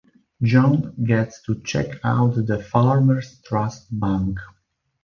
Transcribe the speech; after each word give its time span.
John 0.41 0.95
gets 1.03 1.43
to 1.43 1.61
check 1.61 1.99
out 2.03 2.31
the 2.47 2.57
Farmer's 2.57 3.39
Trust 3.45 3.85
Bank. 3.99 4.39